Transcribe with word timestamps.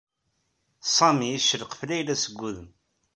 Sami 0.95 1.27
icelqef 1.37 1.81
Layla 1.87 2.15
seg 2.23 2.39
udem. 2.47 2.69